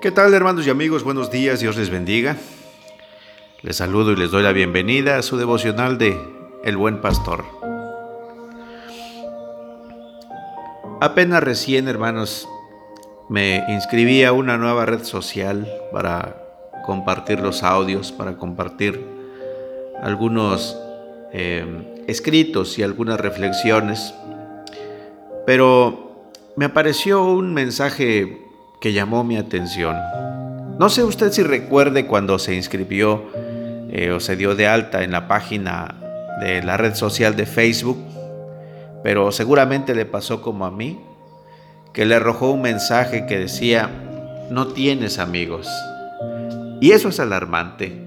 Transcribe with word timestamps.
¿Qué 0.00 0.12
tal 0.12 0.32
hermanos 0.32 0.64
y 0.64 0.70
amigos? 0.70 1.02
Buenos 1.02 1.28
días, 1.32 1.58
Dios 1.58 1.76
les 1.76 1.90
bendiga. 1.90 2.36
Les 3.62 3.74
saludo 3.74 4.12
y 4.12 4.16
les 4.16 4.30
doy 4.30 4.44
la 4.44 4.52
bienvenida 4.52 5.18
a 5.18 5.22
su 5.22 5.36
devocional 5.36 5.98
de 5.98 6.16
El 6.62 6.76
Buen 6.76 7.00
Pastor. 7.00 7.44
Apenas 11.00 11.42
recién, 11.42 11.88
hermanos, 11.88 12.48
me 13.28 13.64
inscribí 13.70 14.22
a 14.22 14.32
una 14.32 14.56
nueva 14.56 14.86
red 14.86 15.02
social 15.02 15.68
para 15.92 16.44
compartir 16.86 17.40
los 17.40 17.64
audios, 17.64 18.12
para 18.12 18.36
compartir 18.36 19.04
algunos 20.00 20.78
eh, 21.32 22.04
escritos 22.06 22.78
y 22.78 22.84
algunas 22.84 23.18
reflexiones. 23.18 24.14
Pero 25.44 26.22
me 26.54 26.66
apareció 26.66 27.24
un 27.24 27.52
mensaje 27.52 28.47
que 28.80 28.92
llamó 28.92 29.24
mi 29.24 29.36
atención. 29.36 29.96
No 30.78 30.88
sé 30.88 31.02
usted 31.02 31.32
si 31.32 31.42
recuerde 31.42 32.06
cuando 32.06 32.38
se 32.38 32.54
inscribió 32.54 33.24
eh, 33.90 34.12
o 34.12 34.20
se 34.20 34.36
dio 34.36 34.54
de 34.54 34.68
alta 34.68 35.02
en 35.02 35.10
la 35.10 35.26
página 35.26 35.96
de 36.40 36.62
la 36.62 36.76
red 36.76 36.94
social 36.94 37.34
de 37.34 37.46
Facebook, 37.46 37.98
pero 39.02 39.32
seguramente 39.32 39.94
le 39.94 40.04
pasó 40.04 40.40
como 40.40 40.66
a 40.66 40.70
mí, 40.70 41.00
que 41.92 42.06
le 42.06 42.14
arrojó 42.14 42.50
un 42.50 42.62
mensaje 42.62 43.26
que 43.26 43.38
decía, 43.38 43.90
no 44.50 44.68
tienes 44.68 45.18
amigos. 45.18 45.68
Y 46.80 46.92
eso 46.92 47.08
es 47.08 47.18
alarmante. 47.18 48.04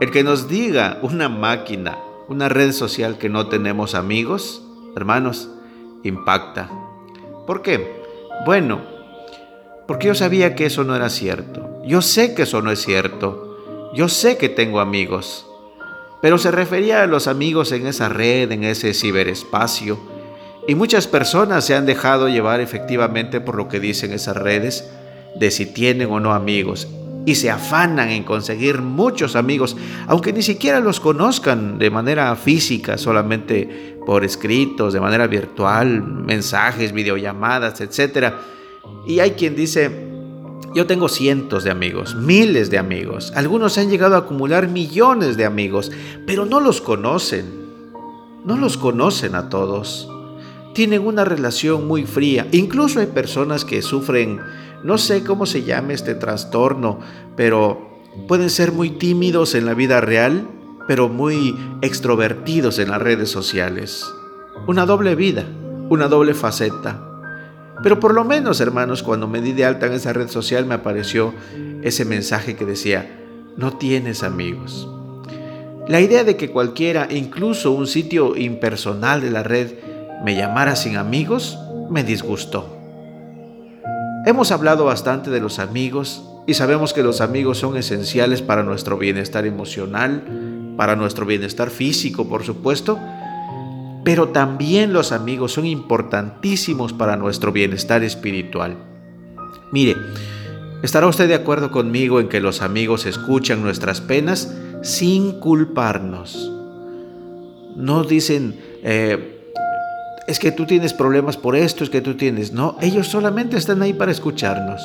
El 0.00 0.10
que 0.10 0.22
nos 0.22 0.48
diga 0.48 0.98
una 1.00 1.30
máquina, 1.30 1.96
una 2.28 2.50
red 2.50 2.72
social 2.72 3.16
que 3.16 3.30
no 3.30 3.48
tenemos 3.48 3.94
amigos, 3.94 4.62
hermanos, 4.96 5.48
impacta. 6.02 6.68
¿Por 7.46 7.62
qué? 7.62 8.02
Bueno, 8.44 8.93
porque 9.86 10.06
yo 10.06 10.14
sabía 10.14 10.54
que 10.54 10.66
eso 10.66 10.84
no 10.84 10.96
era 10.96 11.10
cierto. 11.10 11.82
Yo 11.86 12.00
sé 12.00 12.34
que 12.34 12.42
eso 12.42 12.62
no 12.62 12.70
es 12.70 12.82
cierto. 12.82 13.90
Yo 13.94 14.08
sé 14.08 14.36
que 14.38 14.48
tengo 14.48 14.80
amigos. 14.80 15.46
Pero 16.22 16.38
se 16.38 16.50
refería 16.50 17.02
a 17.02 17.06
los 17.06 17.28
amigos 17.28 17.70
en 17.72 17.86
esa 17.86 18.08
red, 18.08 18.50
en 18.50 18.64
ese 18.64 18.94
ciberespacio. 18.94 19.98
Y 20.66 20.74
muchas 20.74 21.06
personas 21.06 21.66
se 21.66 21.74
han 21.74 21.84
dejado 21.84 22.28
llevar 22.28 22.60
efectivamente 22.60 23.40
por 23.42 23.56
lo 23.56 23.68
que 23.68 23.80
dicen 23.80 24.12
esas 24.12 24.36
redes, 24.36 24.90
de 25.36 25.50
si 25.50 25.66
tienen 25.66 26.10
o 26.10 26.20
no 26.20 26.32
amigos. 26.32 26.88
Y 27.26 27.34
se 27.34 27.50
afanan 27.50 28.08
en 28.08 28.24
conseguir 28.24 28.80
muchos 28.80 29.36
amigos, 29.36 29.76
aunque 30.06 30.32
ni 30.32 30.42
siquiera 30.42 30.80
los 30.80 31.00
conozcan 31.00 31.78
de 31.78 31.90
manera 31.90 32.34
física, 32.36 32.96
solamente 32.96 33.98
por 34.06 34.24
escritos, 34.24 34.94
de 34.94 35.00
manera 35.00 35.26
virtual, 35.26 36.02
mensajes, 36.02 36.92
videollamadas, 36.92 37.82
etcétera 37.82 38.40
y 39.06 39.20
hay 39.20 39.32
quien 39.32 39.54
dice, 39.54 40.04
yo 40.74 40.86
tengo 40.86 41.08
cientos 41.08 41.62
de 41.62 41.70
amigos, 41.70 42.16
miles 42.16 42.68
de 42.68 42.78
amigos. 42.78 43.32
Algunos 43.36 43.78
han 43.78 43.90
llegado 43.90 44.16
a 44.16 44.18
acumular 44.18 44.68
millones 44.68 45.36
de 45.36 45.44
amigos, 45.44 45.92
pero 46.26 46.46
no 46.46 46.60
los 46.60 46.80
conocen. 46.80 47.44
No 48.44 48.56
los 48.56 48.76
conocen 48.76 49.36
a 49.36 49.48
todos. 49.48 50.08
Tienen 50.74 51.06
una 51.06 51.24
relación 51.24 51.86
muy 51.86 52.04
fría. 52.04 52.48
Incluso 52.50 52.98
hay 52.98 53.06
personas 53.06 53.64
que 53.64 53.82
sufren, 53.82 54.40
no 54.82 54.98
sé 54.98 55.22
cómo 55.22 55.46
se 55.46 55.62
llama 55.62 55.92
este 55.92 56.16
trastorno, 56.16 56.98
pero 57.36 58.02
pueden 58.26 58.50
ser 58.50 58.72
muy 58.72 58.90
tímidos 58.90 59.54
en 59.54 59.66
la 59.66 59.74
vida 59.74 60.00
real, 60.00 60.48
pero 60.88 61.08
muy 61.08 61.56
extrovertidos 61.82 62.80
en 62.80 62.90
las 62.90 63.00
redes 63.00 63.30
sociales. 63.30 64.04
Una 64.66 64.86
doble 64.86 65.14
vida, 65.14 65.46
una 65.88 66.08
doble 66.08 66.34
faceta. 66.34 67.13
Pero 67.84 68.00
por 68.00 68.14
lo 68.14 68.24
menos, 68.24 68.62
hermanos, 68.62 69.02
cuando 69.02 69.28
me 69.28 69.42
di 69.42 69.52
de 69.52 69.66
alta 69.66 69.84
en 69.84 69.92
esa 69.92 70.14
red 70.14 70.28
social 70.28 70.64
me 70.64 70.72
apareció 70.72 71.34
ese 71.82 72.06
mensaje 72.06 72.56
que 72.56 72.64
decía, 72.64 73.20
no 73.58 73.76
tienes 73.76 74.22
amigos. 74.22 74.88
La 75.86 76.00
idea 76.00 76.24
de 76.24 76.38
que 76.38 76.50
cualquiera, 76.50 77.08
incluso 77.10 77.72
un 77.72 77.86
sitio 77.86 78.36
impersonal 78.36 79.20
de 79.20 79.30
la 79.30 79.42
red, 79.42 79.72
me 80.24 80.34
llamara 80.34 80.76
sin 80.76 80.96
amigos, 80.96 81.58
me 81.90 82.04
disgustó. 82.04 82.74
Hemos 84.24 84.50
hablado 84.50 84.86
bastante 84.86 85.28
de 85.28 85.40
los 85.40 85.58
amigos 85.58 86.24
y 86.46 86.54
sabemos 86.54 86.94
que 86.94 87.02
los 87.02 87.20
amigos 87.20 87.58
son 87.58 87.76
esenciales 87.76 88.40
para 88.40 88.62
nuestro 88.62 88.96
bienestar 88.96 89.44
emocional, 89.44 90.22
para 90.78 90.96
nuestro 90.96 91.26
bienestar 91.26 91.68
físico, 91.68 92.30
por 92.30 92.44
supuesto, 92.44 92.98
pero 94.04 94.28
también 94.28 94.92
los 94.92 95.12
amigos 95.12 95.52
son 95.52 95.66
importantísimos 95.66 96.92
para 96.92 97.16
nuestro 97.16 97.52
bienestar 97.52 98.04
espiritual. 98.04 98.76
Mire, 99.72 99.96
¿estará 100.82 101.06
usted 101.06 101.26
de 101.26 101.34
acuerdo 101.34 101.70
conmigo 101.70 102.20
en 102.20 102.28
que 102.28 102.40
los 102.40 102.60
amigos 102.60 103.06
escuchan 103.06 103.62
nuestras 103.62 104.02
penas 104.02 104.54
sin 104.82 105.40
culparnos? 105.40 106.52
No 107.76 108.04
dicen, 108.04 108.60
eh, 108.82 109.40
es 110.28 110.38
que 110.38 110.52
tú 110.52 110.66
tienes 110.66 110.92
problemas 110.92 111.36
por 111.36 111.56
esto, 111.56 111.82
es 111.82 111.90
que 111.90 112.02
tú 112.02 112.14
tienes, 112.14 112.52
no, 112.52 112.76
ellos 112.80 113.08
solamente 113.08 113.56
están 113.56 113.82
ahí 113.82 113.94
para 113.94 114.12
escucharnos. 114.12 114.80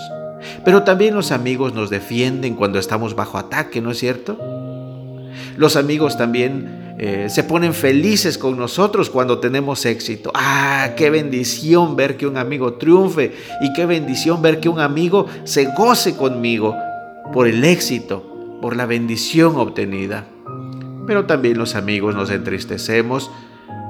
Pero 0.64 0.84
también 0.84 1.14
los 1.14 1.32
amigos 1.32 1.74
nos 1.74 1.90
defienden 1.90 2.56
cuando 2.56 2.80
estamos 2.80 3.16
bajo 3.16 3.38
ataque, 3.38 3.82
¿no 3.82 3.92
es 3.92 4.00
cierto? 4.00 4.40
Los 5.58 5.76
amigos 5.76 6.18
también 6.18 6.89
eh, 7.02 7.30
se 7.30 7.46
ponen 7.46 7.74
felices 7.74 8.38
con 8.38 8.58
nosotros 8.58 9.10
cuando 9.10 9.40
tenemos 9.40 9.86
éxito. 9.86 10.34
Ah, 10.36 10.96
qué 10.98 11.10
bendición 11.10 11.96
ver 11.96 12.18
que 12.18 12.28
un 12.28 12.36
amigo 12.36 12.74
triunfe 12.74 13.32
y 13.62 13.72
qué 13.72 13.86
bendición 13.86 14.42
ver 14.42 14.60
que 14.60 14.68
un 14.68 14.82
amigo 14.82 15.26
se 15.46 15.68
goce 15.68 16.18
conmigo 16.18 16.76
por 17.32 17.48
el 17.48 17.64
éxito, 17.64 18.60
por 18.62 18.76
la 18.76 18.86
bendición 18.86 19.56
obtenida. 19.56 20.26
Pero 21.08 21.26
también 21.26 21.58
los 21.58 21.76
amigos 21.76 22.16
nos 22.16 22.32
entristecemos 22.32 23.32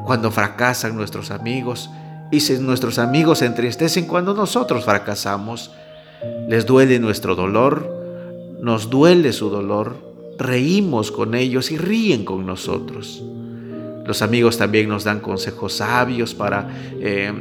cuando 0.06 0.30
fracasan 0.30 0.96
nuestros 0.96 1.32
amigos 1.32 1.90
y 2.30 2.42
si 2.42 2.60
nuestros 2.60 3.00
amigos 3.00 3.40
se 3.40 3.48
entristecen 3.48 4.06
cuando 4.06 4.36
nosotros 4.36 4.86
fracasamos. 4.86 5.72
Les 6.48 6.68
duele 6.68 7.00
nuestro 7.00 7.34
dolor, 7.34 7.92
nos 8.62 8.92
duele 8.92 9.34
su 9.34 9.50
dolor 9.50 10.09
reímos 10.40 11.12
con 11.12 11.36
ellos 11.36 11.72
y 11.72 11.78
ríen 11.78 12.26
con 12.26 12.46
nosotros. 12.46 13.22
Los 14.06 14.24
amigos 14.24 14.58
también 14.58 14.90
nos 14.90 15.04
dan 15.04 15.20
consejos 15.20 15.74
sabios 15.74 16.34
para, 16.34 16.68
eh, 17.00 17.32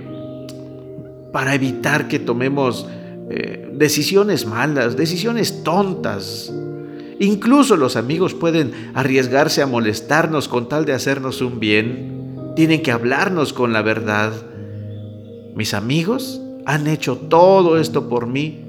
para 1.33 1.55
evitar 1.55 2.09
que 2.09 2.19
tomemos 2.19 2.87
eh, 3.31 3.71
decisiones 3.73 4.45
malas, 4.45 4.97
decisiones 4.97 5.63
tontas. 5.63 6.53
Incluso 7.21 7.77
los 7.77 7.97
amigos 7.97 8.35
pueden 8.35 8.73
arriesgarse 8.95 9.63
a 9.63 9.67
molestarnos 9.67 10.49
con 10.49 10.69
tal 10.69 10.85
de 10.85 10.93
hacernos 10.93 11.41
un 11.41 11.59
bien. 11.59 12.53
Tienen 12.55 12.83
que 12.83 12.93
hablarnos 12.93 13.53
con 13.53 13.73
la 13.73 13.83
verdad. 13.83 14.33
Mis 15.55 15.73
amigos 15.73 16.41
han 16.67 16.87
hecho 16.87 17.17
todo 17.17 17.79
esto 17.79 18.09
por 18.09 18.27
mí 18.27 18.61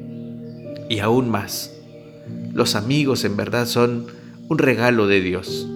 y 0.90 1.00
aún 1.00 1.30
más. 1.30 1.76
Los 2.54 2.76
amigos 2.76 3.26
en 3.26 3.36
verdad 3.36 3.66
son 3.66 4.19
un 4.50 4.58
regalo 4.58 5.08
de 5.08 5.22
Dios. 5.22 5.68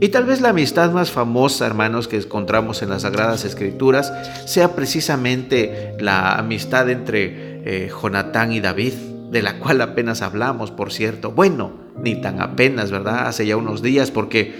Y 0.00 0.08
tal 0.08 0.24
vez 0.24 0.40
la 0.40 0.50
amistad 0.50 0.92
más 0.92 1.10
famosa, 1.10 1.66
hermanos, 1.66 2.08
que 2.08 2.16
encontramos 2.16 2.82
en 2.82 2.90
las 2.90 3.02
Sagradas 3.02 3.44
Escrituras 3.44 4.12
sea 4.46 4.74
precisamente 4.74 5.94
la 6.00 6.34
amistad 6.34 6.90
entre 6.90 7.62
eh, 7.64 7.88
Jonatán 7.88 8.52
y 8.52 8.60
David, 8.60 8.94
de 9.30 9.42
la 9.42 9.58
cual 9.58 9.80
apenas 9.80 10.20
hablamos, 10.20 10.72
por 10.72 10.92
cierto. 10.92 11.30
Bueno, 11.30 11.72
ni 11.96 12.20
tan 12.20 12.40
apenas, 12.40 12.90
¿verdad? 12.90 13.28
Hace 13.28 13.46
ya 13.46 13.56
unos 13.56 13.80
días, 13.80 14.10
porque 14.10 14.52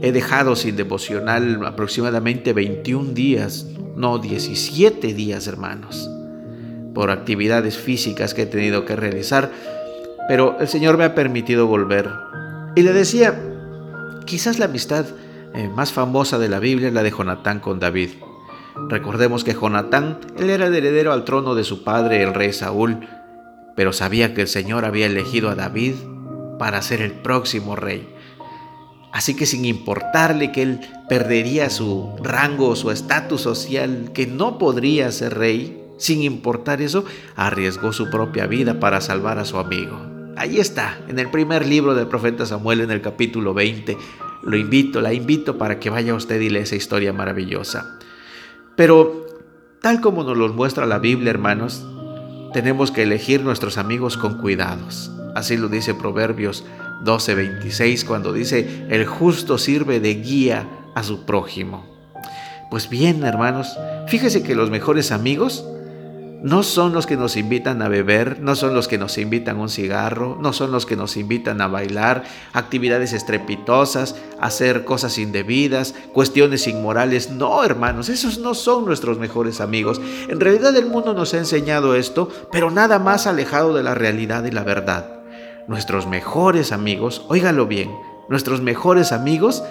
he 0.00 0.12
dejado 0.12 0.56
sin 0.56 0.76
devocional 0.76 1.64
aproximadamente 1.66 2.54
21 2.54 3.12
días, 3.12 3.66
no 3.96 4.18
17 4.18 5.12
días, 5.12 5.46
hermanos, 5.46 6.10
por 6.94 7.10
actividades 7.10 7.76
físicas 7.76 8.32
que 8.32 8.42
he 8.42 8.46
tenido 8.46 8.86
que 8.86 8.96
realizar. 8.96 9.52
Pero 10.28 10.56
el 10.60 10.68
Señor 10.68 10.96
me 10.96 11.04
ha 11.04 11.14
permitido 11.14 11.66
volver 11.66 12.08
y 12.74 12.82
le 12.82 12.92
decía, 12.92 13.38
quizás 14.24 14.58
la 14.58 14.66
amistad 14.66 15.06
eh, 15.54 15.68
más 15.68 15.92
famosa 15.92 16.38
de 16.38 16.48
la 16.48 16.58
Biblia 16.58 16.88
es 16.88 16.94
la 16.94 17.02
de 17.02 17.10
Jonatán 17.10 17.60
con 17.60 17.78
David. 17.80 18.10
Recordemos 18.88 19.44
que 19.44 19.54
Jonatán, 19.54 20.18
él 20.38 20.48
era 20.48 20.66
el 20.66 20.74
heredero 20.74 21.12
al 21.12 21.24
trono 21.24 21.54
de 21.54 21.64
su 21.64 21.84
padre, 21.84 22.22
el 22.22 22.32
rey 22.32 22.52
Saúl, 22.52 23.06
pero 23.76 23.92
sabía 23.92 24.32
que 24.32 24.42
el 24.42 24.48
Señor 24.48 24.84
había 24.84 25.06
elegido 25.06 25.50
a 25.50 25.54
David 25.54 25.94
para 26.58 26.80
ser 26.80 27.02
el 27.02 27.12
próximo 27.12 27.76
rey. 27.76 28.08
Así 29.12 29.36
que 29.36 29.44
sin 29.44 29.66
importarle 29.66 30.52
que 30.52 30.62
él 30.62 30.80
perdería 31.08 31.68
su 31.68 32.14
rango, 32.22 32.74
su 32.76 32.90
estatus 32.90 33.42
social, 33.42 34.10
que 34.14 34.26
no 34.26 34.56
podría 34.56 35.12
ser 35.12 35.34
rey, 35.36 35.84
sin 35.98 36.22
importar 36.22 36.80
eso, 36.80 37.04
arriesgó 37.36 37.92
su 37.92 38.08
propia 38.08 38.46
vida 38.46 38.80
para 38.80 39.02
salvar 39.02 39.38
a 39.38 39.44
su 39.44 39.58
amigo. 39.58 40.11
Ahí 40.36 40.58
está, 40.58 40.98
en 41.08 41.18
el 41.18 41.30
primer 41.30 41.66
libro 41.66 41.94
del 41.94 42.06
profeta 42.06 42.46
Samuel, 42.46 42.80
en 42.80 42.90
el 42.90 43.02
capítulo 43.02 43.52
20. 43.54 43.96
Lo 44.42 44.56
invito, 44.56 45.00
la 45.00 45.12
invito 45.12 45.58
para 45.58 45.78
que 45.78 45.90
vaya 45.90 46.14
usted 46.14 46.40
y 46.40 46.48
lea 46.48 46.62
esa 46.62 46.74
historia 46.74 47.12
maravillosa. 47.12 47.98
Pero, 48.74 49.26
tal 49.82 50.00
como 50.00 50.24
nos 50.24 50.36
lo 50.36 50.52
muestra 50.52 50.86
la 50.86 50.98
Biblia, 50.98 51.30
hermanos, 51.30 51.86
tenemos 52.52 52.90
que 52.90 53.02
elegir 53.02 53.42
nuestros 53.42 53.76
amigos 53.76 54.16
con 54.16 54.38
cuidados. 54.38 55.10
Así 55.34 55.56
lo 55.56 55.68
dice 55.68 55.94
Proverbios 55.94 56.64
12:26 57.04 58.04
cuando 58.04 58.32
dice, 58.32 58.86
el 58.88 59.06
justo 59.06 59.58
sirve 59.58 60.00
de 60.00 60.14
guía 60.14 60.66
a 60.94 61.02
su 61.02 61.24
prójimo. 61.24 61.86
Pues 62.70 62.88
bien, 62.88 63.22
hermanos, 63.24 63.76
fíjese 64.08 64.42
que 64.42 64.54
los 64.54 64.70
mejores 64.70 65.12
amigos 65.12 65.64
no 66.42 66.64
son 66.64 66.92
los 66.92 67.06
que 67.06 67.16
nos 67.16 67.36
invitan 67.36 67.82
a 67.82 67.88
beber, 67.88 68.40
no 68.40 68.56
son 68.56 68.74
los 68.74 68.88
que 68.88 68.98
nos 68.98 69.16
invitan 69.16 69.56
a 69.58 69.60
un 69.60 69.68
cigarro, 69.68 70.36
no 70.40 70.52
son 70.52 70.72
los 70.72 70.86
que 70.86 70.96
nos 70.96 71.16
invitan 71.16 71.60
a 71.60 71.68
bailar, 71.68 72.24
actividades 72.52 73.12
estrepitosas, 73.12 74.16
hacer 74.40 74.84
cosas 74.84 75.18
indebidas, 75.18 75.94
cuestiones 76.12 76.66
inmorales. 76.66 77.30
No, 77.30 77.62
hermanos, 77.62 78.08
esos 78.08 78.38
no 78.38 78.54
son 78.54 78.84
nuestros 78.84 79.18
mejores 79.18 79.60
amigos. 79.60 80.00
En 80.28 80.40
realidad 80.40 80.76
el 80.76 80.86
mundo 80.86 81.14
nos 81.14 81.32
ha 81.32 81.38
enseñado 81.38 81.94
esto, 81.94 82.28
pero 82.50 82.72
nada 82.72 82.98
más 82.98 83.28
alejado 83.28 83.72
de 83.72 83.84
la 83.84 83.94
realidad 83.94 84.44
y 84.44 84.50
la 84.50 84.64
verdad. 84.64 85.20
Nuestros 85.68 86.08
mejores 86.08 86.72
amigos, 86.72 87.24
óigalo 87.28 87.66
bien, 87.66 87.92
nuestros 88.28 88.60
mejores 88.60 89.12
amigos 89.12 89.62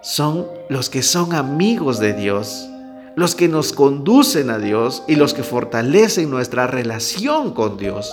son 0.00 0.46
los 0.70 0.88
que 0.88 1.02
son 1.02 1.34
amigos 1.34 1.98
de 1.98 2.14
Dios 2.14 2.70
los 3.18 3.34
que 3.34 3.48
nos 3.48 3.72
conducen 3.72 4.48
a 4.48 4.58
Dios 4.58 5.02
y 5.08 5.16
los 5.16 5.34
que 5.34 5.42
fortalecen 5.42 6.30
nuestra 6.30 6.68
relación 6.68 7.52
con 7.52 7.76
Dios. 7.76 8.12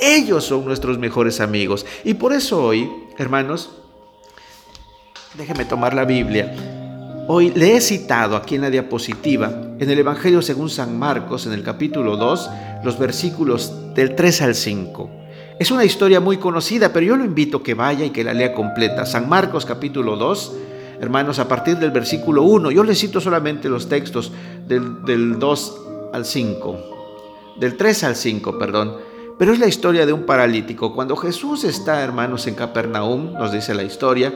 Ellos 0.00 0.44
son 0.44 0.64
nuestros 0.64 0.98
mejores 0.98 1.42
amigos. 1.42 1.84
Y 2.04 2.14
por 2.14 2.32
eso 2.32 2.64
hoy, 2.64 2.90
hermanos, 3.18 3.68
déjeme 5.36 5.66
tomar 5.66 5.92
la 5.92 6.06
Biblia. 6.06 6.54
Hoy 7.28 7.50
le 7.54 7.76
he 7.76 7.82
citado 7.82 8.34
aquí 8.34 8.54
en 8.54 8.62
la 8.62 8.70
diapositiva, 8.70 9.52
en 9.78 9.90
el 9.90 9.98
Evangelio 9.98 10.40
según 10.40 10.70
San 10.70 10.98
Marcos, 10.98 11.44
en 11.44 11.52
el 11.52 11.62
capítulo 11.62 12.16
2, 12.16 12.50
los 12.82 12.98
versículos 12.98 13.94
del 13.94 14.14
3 14.16 14.40
al 14.40 14.54
5. 14.54 15.10
Es 15.58 15.70
una 15.70 15.84
historia 15.84 16.18
muy 16.18 16.38
conocida, 16.38 16.94
pero 16.94 17.04
yo 17.04 17.16
lo 17.16 17.26
invito 17.26 17.58
a 17.58 17.62
que 17.62 17.74
vaya 17.74 18.06
y 18.06 18.10
que 18.10 18.24
la 18.24 18.32
lea 18.32 18.54
completa. 18.54 19.04
San 19.04 19.28
Marcos 19.28 19.66
capítulo 19.66 20.16
2, 20.16 20.52
hermanos, 21.00 21.38
a 21.38 21.48
partir 21.48 21.78
del 21.78 21.90
versículo 21.90 22.42
1. 22.42 22.70
Yo 22.70 22.84
les 22.84 23.00
cito 23.00 23.20
solamente 23.20 23.68
los 23.68 23.88
textos 23.88 24.32
del, 24.68 25.38
2 25.38 25.80
al 26.12 26.24
5, 26.24 27.56
del 27.58 27.76
3 27.76 28.04
al 28.04 28.16
5, 28.16 28.58
perdón. 28.58 28.96
Pero 29.38 29.52
es 29.52 29.58
la 29.58 29.66
historia 29.66 30.04
de 30.04 30.12
un 30.12 30.26
paralítico. 30.26 30.94
Cuando 30.94 31.16
Jesús 31.16 31.64
está, 31.64 32.02
hermanos, 32.02 32.46
en 32.46 32.54
Capernaum, 32.54 33.32
nos 33.32 33.52
dice 33.52 33.74
la 33.74 33.82
historia, 33.82 34.34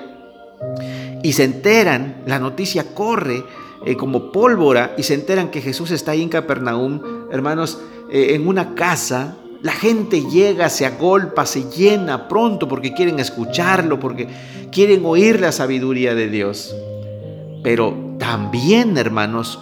y 1.22 1.32
se 1.34 1.44
enteran, 1.44 2.22
la 2.26 2.38
noticia 2.38 2.94
corre 2.94 3.44
eh, 3.84 3.96
como 3.96 4.32
pólvora, 4.32 4.94
y 4.96 5.02
se 5.02 5.14
enteran 5.14 5.50
que 5.50 5.60
Jesús 5.60 5.90
está 5.90 6.12
ahí 6.12 6.22
en 6.22 6.30
Capernaum, 6.30 7.00
hermanos, 7.30 7.78
eh, 8.10 8.34
en 8.34 8.48
una 8.48 8.74
casa 8.74 9.36
la 9.64 9.72
gente 9.72 10.26
llega, 10.26 10.68
se 10.68 10.84
agolpa, 10.84 11.46
se 11.46 11.70
llena 11.70 12.28
pronto 12.28 12.68
porque 12.68 12.92
quieren 12.92 13.18
escucharlo, 13.18 13.98
porque 13.98 14.28
quieren 14.70 15.06
oír 15.06 15.40
la 15.40 15.52
sabiduría 15.52 16.14
de 16.14 16.28
Dios. 16.28 16.76
Pero 17.62 17.96
también, 18.18 18.98
hermanos, 18.98 19.58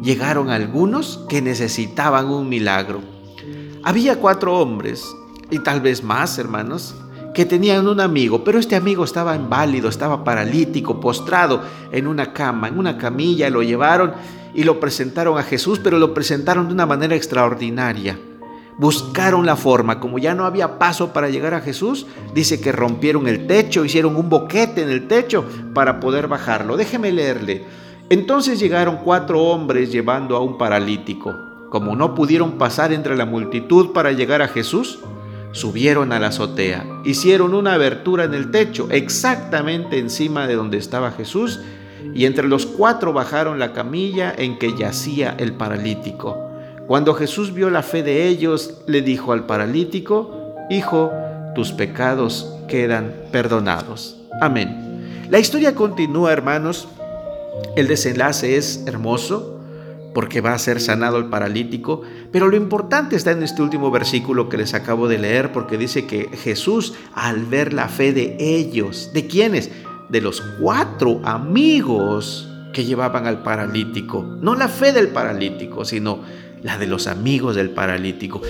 llegaron 0.00 0.48
algunos 0.48 1.24
que 1.28 1.42
necesitaban 1.42 2.26
un 2.26 2.48
milagro. 2.48 3.00
Había 3.82 4.20
cuatro 4.20 4.60
hombres, 4.60 5.04
y 5.50 5.58
tal 5.58 5.80
vez 5.80 6.04
más, 6.04 6.38
hermanos, 6.38 6.94
que 7.34 7.44
tenían 7.44 7.88
un 7.88 7.98
amigo, 7.98 8.44
pero 8.44 8.60
este 8.60 8.76
amigo 8.76 9.02
estaba 9.02 9.34
inválido, 9.34 9.88
estaba 9.88 10.22
paralítico, 10.22 11.00
postrado 11.00 11.62
en 11.90 12.06
una 12.06 12.32
cama, 12.32 12.68
en 12.68 12.78
una 12.78 12.96
camilla, 12.96 13.50
lo 13.50 13.64
llevaron 13.64 14.12
y 14.54 14.62
lo 14.62 14.78
presentaron 14.78 15.36
a 15.36 15.42
Jesús, 15.42 15.80
pero 15.82 15.98
lo 15.98 16.14
presentaron 16.14 16.68
de 16.68 16.74
una 16.74 16.86
manera 16.86 17.16
extraordinaria 17.16 18.16
buscaron 18.78 19.46
la 19.46 19.56
forma, 19.56 20.00
como 20.00 20.18
ya 20.18 20.34
no 20.34 20.44
había 20.44 20.78
paso 20.78 21.12
para 21.12 21.28
llegar 21.28 21.54
a 21.54 21.60
Jesús, 21.60 22.06
dice 22.34 22.60
que 22.60 22.72
rompieron 22.72 23.28
el 23.28 23.46
techo, 23.46 23.84
hicieron 23.84 24.16
un 24.16 24.28
boquete 24.28 24.82
en 24.82 24.90
el 24.90 25.08
techo 25.08 25.44
para 25.74 26.00
poder 26.00 26.28
bajarlo. 26.28 26.76
Déjeme 26.76 27.12
leerle. 27.12 27.64
Entonces 28.10 28.58
llegaron 28.58 28.98
cuatro 28.98 29.42
hombres 29.42 29.90
llevando 29.92 30.36
a 30.36 30.40
un 30.40 30.58
paralítico. 30.58 31.34
Como 31.70 31.96
no 31.96 32.14
pudieron 32.14 32.58
pasar 32.58 32.92
entre 32.92 33.16
la 33.16 33.24
multitud 33.24 33.92
para 33.92 34.12
llegar 34.12 34.42
a 34.42 34.48
Jesús, 34.48 34.98
subieron 35.52 36.12
a 36.12 36.18
la 36.18 36.28
azotea, 36.28 36.84
hicieron 37.04 37.54
una 37.54 37.74
abertura 37.74 38.24
en 38.24 38.34
el 38.34 38.50
techo, 38.50 38.88
exactamente 38.90 39.98
encima 39.98 40.46
de 40.46 40.54
donde 40.54 40.78
estaba 40.78 41.12
Jesús, 41.12 41.60
y 42.14 42.26
entre 42.26 42.48
los 42.48 42.66
cuatro 42.66 43.12
bajaron 43.12 43.58
la 43.58 43.72
camilla 43.72 44.34
en 44.36 44.58
que 44.58 44.76
yacía 44.76 45.34
el 45.38 45.54
paralítico. 45.54 46.51
Cuando 46.86 47.14
Jesús 47.14 47.54
vio 47.54 47.70
la 47.70 47.82
fe 47.82 48.02
de 48.02 48.26
ellos, 48.26 48.82
le 48.86 49.02
dijo 49.02 49.32
al 49.32 49.46
paralítico, 49.46 50.38
Hijo, 50.68 51.12
tus 51.54 51.72
pecados 51.72 52.52
quedan 52.68 53.14
perdonados. 53.30 54.16
Amén. 54.40 55.26
La 55.30 55.38
historia 55.38 55.74
continúa, 55.74 56.32
hermanos. 56.32 56.88
El 57.76 57.88
desenlace 57.88 58.56
es 58.56 58.84
hermoso 58.86 59.60
porque 60.14 60.40
va 60.40 60.52
a 60.54 60.58
ser 60.58 60.80
sanado 60.80 61.18
el 61.18 61.26
paralítico, 61.26 62.02
pero 62.30 62.48
lo 62.48 62.56
importante 62.56 63.16
está 63.16 63.30
en 63.30 63.42
este 63.42 63.62
último 63.62 63.90
versículo 63.90 64.48
que 64.48 64.58
les 64.58 64.74
acabo 64.74 65.08
de 65.08 65.18
leer 65.18 65.52
porque 65.52 65.78
dice 65.78 66.06
que 66.06 66.28
Jesús 66.36 66.94
al 67.14 67.46
ver 67.46 67.72
la 67.72 67.88
fe 67.88 68.12
de 68.12 68.36
ellos, 68.38 69.10
¿de 69.14 69.26
quiénes? 69.26 69.70
De 70.10 70.20
los 70.20 70.42
cuatro 70.60 71.20
amigos 71.24 72.48
que 72.72 72.84
llevaban 72.84 73.26
al 73.26 73.42
paralítico, 73.42 74.22
no 74.40 74.54
la 74.54 74.68
fe 74.68 74.92
del 74.92 75.08
paralítico, 75.08 75.84
sino 75.84 76.20
la 76.62 76.78
de 76.78 76.86
los 76.86 77.06
amigos 77.06 77.56
del 77.56 77.70
paralítico. 77.70 78.40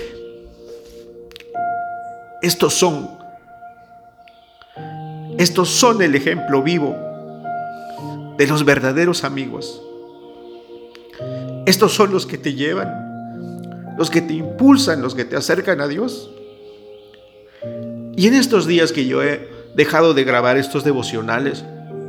Estos 2.41 2.73
son, 2.73 3.09
estos 5.37 5.69
son 5.69 6.01
el 6.01 6.15
ejemplo 6.15 6.61
vivo 6.61 6.95
de 8.37 8.47
los 8.47 8.65
verdaderos 8.65 9.23
amigos. 9.23 9.81
Estos 11.65 11.93
son 11.93 12.11
los 12.11 12.25
que 12.25 12.37
te 12.37 12.53
llevan, 12.53 13.95
los 13.97 14.09
que 14.09 14.21
te 14.21 14.33
impulsan, 14.33 15.01
los 15.01 15.15
que 15.15 15.25
te 15.25 15.37
acercan 15.37 15.79
a 15.79 15.87
Dios. 15.87 16.29
Y 18.15 18.27
en 18.27 18.33
estos 18.33 18.67
días 18.67 18.91
que 18.91 19.05
yo 19.05 19.23
he 19.23 19.49
dejado 19.75 20.13
de 20.13 20.23
grabar 20.23 20.57
estos 20.57 20.83
devocionales, 20.83 21.63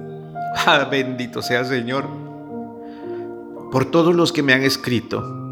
ah, 0.67 0.89
bendito 0.91 1.41
sea 1.41 1.65
Señor, 1.65 2.09
por 3.71 3.91
todos 3.91 4.15
los 4.15 4.33
que 4.33 4.43
me 4.43 4.53
han 4.53 4.63
escrito, 4.63 5.44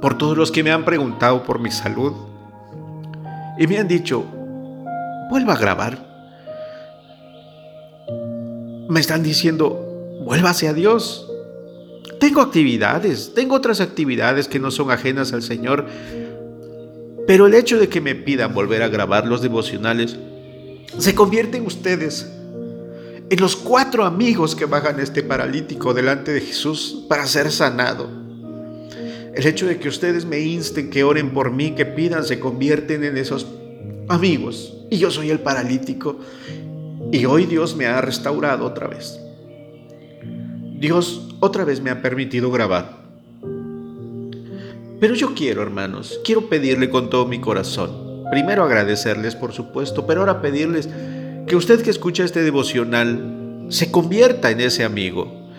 por 0.00 0.16
todos 0.16 0.36
los 0.36 0.50
que 0.50 0.62
me 0.62 0.70
han 0.70 0.84
preguntado 0.84 1.42
por 1.42 1.58
mi 1.58 1.70
salud 1.70 2.12
y 3.58 3.66
me 3.66 3.78
han 3.78 3.88
dicho, 3.88 4.24
vuelva 5.30 5.54
a 5.54 5.58
grabar. 5.58 6.06
Me 8.88 9.00
están 9.00 9.22
diciendo, 9.22 10.20
vuélvase 10.24 10.68
a 10.68 10.72
Dios. 10.72 11.30
Tengo 12.18 12.40
actividades, 12.40 13.34
tengo 13.34 13.54
otras 13.54 13.80
actividades 13.80 14.48
que 14.48 14.58
no 14.58 14.70
son 14.70 14.90
ajenas 14.90 15.32
al 15.32 15.42
Señor, 15.42 15.86
pero 17.26 17.46
el 17.46 17.54
hecho 17.54 17.78
de 17.78 17.88
que 17.88 18.00
me 18.00 18.14
pidan 18.14 18.54
volver 18.54 18.82
a 18.82 18.88
grabar 18.88 19.26
los 19.26 19.42
devocionales 19.42 20.18
se 20.98 21.14
convierte 21.14 21.58
en 21.58 21.66
ustedes 21.66 22.30
en 23.30 23.40
los 23.40 23.54
cuatro 23.54 24.04
amigos 24.04 24.56
que 24.56 24.64
bajan 24.64 24.98
este 24.98 25.22
paralítico 25.22 25.94
delante 25.94 26.32
de 26.32 26.40
Jesús 26.40 27.04
para 27.08 27.26
ser 27.26 27.52
sanado. 27.52 28.19
El 29.34 29.46
hecho 29.46 29.66
de 29.66 29.78
que 29.78 29.88
ustedes 29.88 30.24
me 30.24 30.40
insten, 30.40 30.90
que 30.90 31.04
oren 31.04 31.30
por 31.30 31.52
mí, 31.52 31.72
que 31.72 31.86
pidan, 31.86 32.24
se 32.24 32.40
convierten 32.40 33.04
en 33.04 33.16
esos 33.16 33.46
amigos. 34.08 34.76
Y 34.90 34.98
yo 34.98 35.10
soy 35.10 35.30
el 35.30 35.40
paralítico. 35.40 36.18
Y 37.12 37.24
hoy 37.24 37.46
Dios 37.46 37.76
me 37.76 37.86
ha 37.86 38.00
restaurado 38.00 38.66
otra 38.66 38.88
vez. 38.88 39.20
Dios 40.78 41.34
otra 41.40 41.64
vez 41.64 41.80
me 41.80 41.90
ha 41.90 42.02
permitido 42.02 42.50
grabar. 42.50 43.00
Pero 45.00 45.14
yo 45.14 45.34
quiero, 45.34 45.62
hermanos, 45.62 46.20
quiero 46.24 46.48
pedirle 46.48 46.90
con 46.90 47.08
todo 47.08 47.26
mi 47.26 47.40
corazón. 47.40 48.24
Primero 48.30 48.64
agradecerles, 48.64 49.34
por 49.34 49.52
supuesto, 49.52 50.06
pero 50.06 50.20
ahora 50.20 50.42
pedirles 50.42 50.88
que 51.46 51.56
usted 51.56 51.82
que 51.82 51.90
escucha 51.90 52.24
este 52.24 52.42
devocional 52.42 53.66
se 53.70 53.90
convierta 53.90 54.50
en 54.50 54.60
ese 54.60 54.84
amigo. 54.84 55.50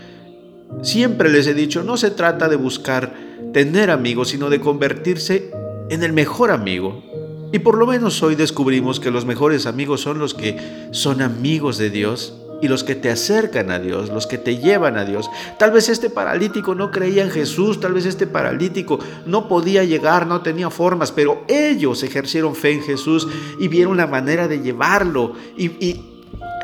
Siempre 0.83 1.29
les 1.29 1.47
he 1.47 1.53
dicho, 1.53 1.83
no 1.83 1.97
se 1.97 2.11
trata 2.11 2.49
de 2.49 2.55
buscar 2.55 3.30
tener 3.53 3.89
amigos, 3.89 4.29
sino 4.29 4.49
de 4.49 4.59
convertirse 4.59 5.51
en 5.89 6.03
el 6.03 6.13
mejor 6.13 6.51
amigo. 6.51 7.03
Y 7.51 7.59
por 7.59 7.77
lo 7.77 7.85
menos 7.85 8.21
hoy 8.23 8.35
descubrimos 8.35 8.99
que 8.99 9.11
los 9.11 9.25
mejores 9.25 9.65
amigos 9.65 10.01
son 10.01 10.19
los 10.19 10.33
que 10.33 10.57
son 10.91 11.21
amigos 11.21 11.77
de 11.77 11.89
Dios 11.89 12.33
y 12.61 12.67
los 12.67 12.83
que 12.83 12.95
te 12.95 13.09
acercan 13.09 13.71
a 13.71 13.79
Dios, 13.79 14.09
los 14.09 14.27
que 14.27 14.37
te 14.37 14.57
llevan 14.57 14.95
a 14.95 15.03
Dios. 15.03 15.29
Tal 15.57 15.71
vez 15.71 15.89
este 15.89 16.09
paralítico 16.09 16.75
no 16.75 16.91
creía 16.91 17.23
en 17.23 17.31
Jesús, 17.31 17.79
tal 17.79 17.93
vez 17.93 18.05
este 18.05 18.27
paralítico 18.27 18.99
no 19.25 19.47
podía 19.47 19.83
llegar, 19.83 20.27
no 20.27 20.41
tenía 20.41 20.69
formas, 20.69 21.11
pero 21.11 21.43
ellos 21.47 22.03
ejercieron 22.03 22.55
fe 22.55 22.73
en 22.73 22.83
Jesús 22.83 23.27
y 23.59 23.67
vieron 23.67 23.97
la 23.97 24.07
manera 24.07 24.47
de 24.47 24.61
llevarlo 24.61 25.33
y, 25.57 26.05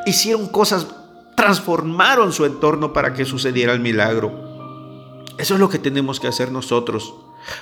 hicieron 0.06 0.48
cosas, 0.48 0.88
transformaron 1.36 2.32
su 2.32 2.46
entorno 2.46 2.94
para 2.94 3.14
que 3.14 3.26
sucediera 3.26 3.74
el 3.74 3.82
milagro. 3.82 4.47
Eso 5.38 5.54
es 5.54 5.60
lo 5.60 5.70
que 5.70 5.80
tenemos 5.80 6.20
que 6.20 6.28
hacer 6.28 6.52
nosotros. 6.52 7.14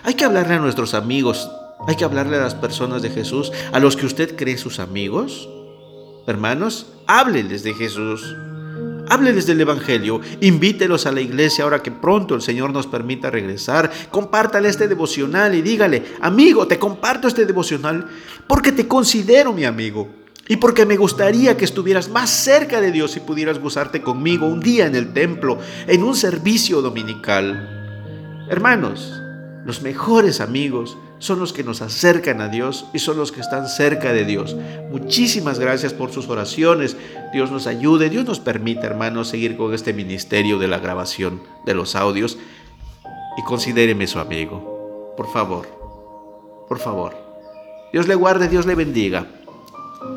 Hay 0.04 0.14
que 0.14 0.26
hablarle 0.26 0.56
a 0.56 0.60
nuestros 0.60 0.94
amigos, 0.94 1.50
hay 1.88 1.96
que 1.96 2.06
hablarle 2.06 2.38
a 2.38 2.42
las 2.42 2.56
personas 2.56 3.02
de 3.02 3.10
Jesús, 3.10 3.52
a 3.72 3.80
los 3.80 3.98
que 3.98 4.06
usted 4.06 4.36
cree 4.36 4.58
sus 4.58 4.80
amigos. 4.80 5.50
Hermanos, 6.26 6.88
hábleles 7.06 7.64
de 7.64 7.74
Jesús. 7.74 8.36
Hábleles 9.08 9.46
del 9.46 9.62
Evangelio, 9.62 10.20
invítelos 10.42 11.06
a 11.06 11.12
la 11.12 11.22
iglesia 11.22 11.64
ahora 11.64 11.84
que 11.84 11.92
pronto 11.92 12.34
el 12.34 12.42
Señor 12.42 12.72
nos 12.72 12.88
permita 12.88 13.30
regresar. 13.30 13.92
Compártale 14.10 14.68
este 14.68 14.88
devocional 14.88 15.54
y 15.54 15.62
dígale, 15.62 16.16
amigo, 16.22 16.66
te 16.66 16.80
comparto 16.80 17.28
este 17.28 17.46
devocional 17.46 18.08
porque 18.48 18.72
te 18.72 18.88
considero 18.88 19.54
mi 19.54 19.64
amigo 19.64 20.25
y 20.48 20.58
porque 20.58 20.86
me 20.86 20.98
gustaría 20.98 21.58
que 21.58 21.66
estuvieras 21.66 22.10
más 22.10 22.30
cerca 22.30 22.80
de 22.80 22.92
Dios 22.92 23.18
y 23.18 23.20
pudieras 23.20 23.60
gozarte 23.60 24.02
conmigo 24.02 24.46
un 24.46 24.60
día 24.60 24.86
en 24.86 24.96
el 24.96 25.14
templo, 25.14 25.60
en 25.88 26.04
un 26.04 26.16
servicio 26.16 26.82
dominical. 26.82 28.48
Hermanos, 28.50 29.12
los 29.66 29.82
mejores 29.82 30.42
amigos 30.42 30.98
son 31.18 31.40
los 31.40 31.54
que 31.54 31.64
nos 31.64 31.82
acercan 31.82 32.42
a 32.42 32.50
Dios 32.50 32.86
y 32.94 33.00
son 33.00 33.18
los 33.18 33.32
que 33.32 33.42
están 33.42 33.68
cerca 33.68 34.14
de 34.14 34.26
Dios. 34.26 34.56
Muchísimas 34.92 35.58
gracias 35.58 35.94
por 35.94 36.12
sus 36.12 36.30
oraciones. 36.30 36.96
Dios 37.34 37.50
nos 37.50 37.66
ayude, 37.66 38.12
Dios 38.12 38.26
nos 38.26 38.40
permite, 38.40 38.86
hermanos, 38.86 39.30
seguir 39.30 39.58
con 39.58 39.74
este 39.74 39.94
ministerio 39.94 40.60
de 40.60 40.68
la 40.68 40.78
grabación 40.78 41.42
de 41.66 41.74
los 41.74 41.96
audios 41.96 42.38
y 43.38 43.44
considéreme 43.44 44.06
su 44.06 44.20
amigo. 44.20 45.14
Por 45.18 45.32
favor, 45.32 45.68
por 46.68 46.78
favor. 46.78 47.16
Dios 47.92 48.08
le 48.08 48.14
guarde, 48.14 48.48
Dios 48.48 48.68
le 48.68 48.76
bendiga. 48.76 49.26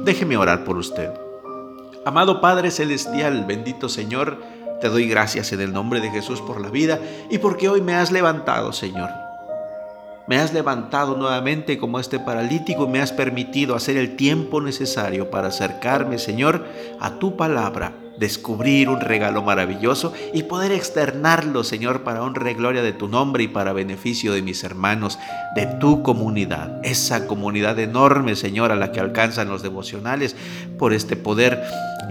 Déjeme 0.05 0.37
orar 0.37 0.65
por 0.65 0.77
usted. 0.77 1.11
Amado 2.05 2.41
Padre 2.41 2.71
Celestial, 2.71 3.45
bendito 3.47 3.89
Señor, 3.89 4.43
te 4.81 4.89
doy 4.89 5.09
gracias 5.09 5.53
en 5.53 5.61
el 5.61 5.73
nombre 5.73 6.01
de 6.01 6.11
Jesús 6.11 6.41
por 6.41 6.61
la 6.61 6.71
vida 6.71 6.99
y 7.31 7.39
porque 7.39 7.69
hoy 7.69 7.83
me 7.83 7.95
has 7.95 8.11
levantado, 8.13 8.73
Señor 8.73 9.11
me 10.29 10.37
has 10.37 10.53
levantado 10.53 11.17
nuevamente 11.17 11.79
como 11.79 11.99
este 11.99 12.21
paralítico 12.21 12.85
y 12.85 12.89
me 12.89 13.01
has 13.01 13.13
permitido 13.13 13.75
hacer 13.75 13.97
el 13.97 14.15
tiempo 14.15 14.61
necesario 14.61 15.31
para 15.31 15.49
acercarme, 15.49 16.19
Señor, 16.19 16.67
a 17.01 17.19
tu 17.19 17.35
palabra, 17.35 17.95
descubrir 18.19 18.89
un 18.89 19.01
regalo 19.01 19.43
maravilloso 19.43 20.13
y 20.33 20.45
poder 20.45 20.73
externarlo, 20.73 21.65
Señor, 21.65 22.03
para 22.03 22.23
honra 22.23 22.51
y 22.51 22.55
gloria 22.55 22.83
de 22.83 22.93
tu 22.93 23.09
nombre 23.09 23.45
y 23.45 23.49
para 23.49 23.73
beneficio 23.73 24.33
de 24.33 24.43
mis 24.43 24.65
hermanos, 24.65 25.19
de 25.55 25.67
tu 25.67 26.03
comunidad, 26.03 26.81
esa 26.85 27.27
comunidad 27.27 27.79
enorme, 27.79 28.37
Señor, 28.37 28.73
a 28.73 28.77
la 28.77 28.93
que 28.93 29.01
alcanzan 29.01 29.49
los 29.49 29.63
devocionales 29.63 30.37
por 30.79 30.93
este 30.93 31.17
poder 31.17 31.63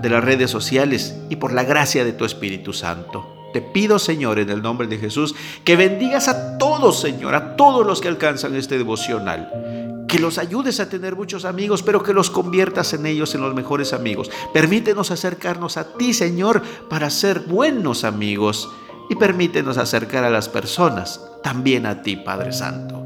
de 0.02 0.10
las 0.10 0.24
redes 0.24 0.50
sociales 0.50 1.16
y 1.30 1.36
por 1.36 1.54
la 1.54 1.64
gracia 1.64 2.06
de 2.06 2.14
tu 2.14 2.26
Espíritu 2.26 2.74
Santo. 2.74 3.34
Te 3.54 3.62
pido, 3.62 3.98
Señor, 3.98 4.40
en 4.40 4.50
el 4.50 4.62
nombre 4.62 4.88
de 4.88 4.98
Jesús, 4.98 5.34
que 5.64 5.76
bendigas 5.76 6.28
a 6.28 6.58
todos, 6.58 7.00
Señor, 7.00 7.34
a 7.34 7.56
todos 7.56 7.86
los 7.86 8.02
que 8.02 8.08
alcanzan 8.08 8.56
este 8.56 8.78
devocional. 8.78 9.77
Que 10.18 10.24
los 10.24 10.40
ayudes 10.40 10.80
a 10.80 10.90
tener 10.90 11.16
muchos 11.16 11.46
amigos, 11.46 11.84
pero 11.84 12.02
que 12.02 12.12
los 12.12 12.32
conviertas 12.32 12.92
en 12.94 13.06
ellos 13.06 13.36
en 13.36 13.42
los 13.42 13.54
mejores 13.54 13.94
amigos. 13.94 14.32
Permítenos 14.52 15.12
acercarnos 15.12 15.78
a 15.78 15.94
ti, 15.96 16.12
Señor, 16.12 16.64
para 16.90 17.12
ser 17.12 17.42
buenos 17.42 18.04
amigos. 18.04 18.68
Y 19.12 19.16
permítenos 19.16 19.78
acercar 19.78 20.24
a 20.24 20.32
las 20.32 20.50
personas 20.50 21.22
también 21.44 21.86
a 21.86 22.02
ti, 22.02 22.16
Padre 22.16 22.52
Santo. 22.52 23.00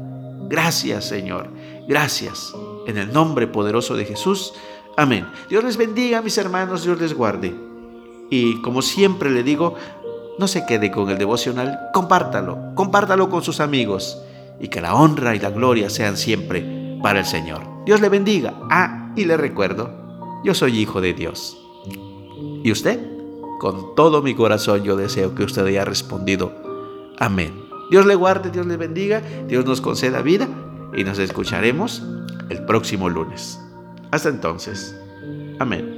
Gracias, 0.48 1.04
Señor. 1.04 1.50
Gracias. 1.86 2.54
En 2.86 2.96
el 2.96 3.12
nombre 3.12 3.46
poderoso 3.46 3.94
de 3.94 4.06
Jesús. 4.06 4.54
Amén. 4.96 5.28
Dios 5.50 5.62
les 5.64 5.76
bendiga, 5.76 6.22
mis 6.22 6.38
hermanos. 6.38 6.82
Dios 6.82 6.98
les 6.98 7.12
guarde. 7.12 7.54
Y 8.30 8.62
como 8.62 8.80
siempre 8.80 9.30
le 9.30 9.42
digo, 9.42 9.74
no 10.38 10.48
se 10.48 10.64
quede 10.64 10.90
con 10.90 11.10
el 11.10 11.18
devocional, 11.18 11.78
compártalo, 11.92 12.74
compártalo 12.74 13.28
con 13.28 13.42
sus 13.42 13.60
amigos 13.60 14.18
y 14.58 14.68
que 14.68 14.80
la 14.80 14.94
honra 14.94 15.36
y 15.36 15.40
la 15.40 15.50
gloria 15.50 15.90
sean 15.90 16.16
siempre 16.16 16.80
para 17.02 17.20
el 17.20 17.26
Señor. 17.26 17.62
Dios 17.84 18.00
le 18.00 18.08
bendiga. 18.08 18.54
Ah, 18.70 19.12
y 19.16 19.24
le 19.24 19.36
recuerdo, 19.36 19.90
yo 20.44 20.54
soy 20.54 20.78
hijo 20.78 21.00
de 21.00 21.12
Dios. 21.12 21.58
¿Y 22.62 22.70
usted? 22.70 23.00
Con 23.58 23.94
todo 23.94 24.22
mi 24.22 24.34
corazón 24.34 24.82
yo 24.82 24.96
deseo 24.96 25.34
que 25.34 25.44
usted 25.44 25.66
haya 25.66 25.84
respondido. 25.84 26.52
Amén. 27.18 27.52
Dios 27.90 28.06
le 28.06 28.14
guarde, 28.14 28.50
Dios 28.50 28.66
le 28.66 28.76
bendiga, 28.76 29.22
Dios 29.48 29.64
nos 29.64 29.80
conceda 29.80 30.22
vida 30.22 30.48
y 30.94 31.04
nos 31.04 31.18
escucharemos 31.18 32.02
el 32.48 32.64
próximo 32.64 33.08
lunes. 33.08 33.60
Hasta 34.10 34.30
entonces. 34.30 34.96
Amén. 35.58 35.91